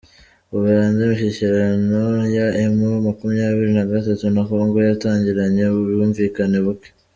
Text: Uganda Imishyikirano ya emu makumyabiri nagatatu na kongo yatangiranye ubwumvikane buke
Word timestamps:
Uganda 0.57 0.99
Imishyikirano 1.03 2.01
ya 2.37 2.47
emu 2.63 2.89
makumyabiri 3.05 3.71
nagatatu 3.73 4.25
na 4.35 4.41
kongo 4.49 4.77
yatangiranye 4.89 5.63
ubwumvikane 5.69 6.57
buke 6.65 6.89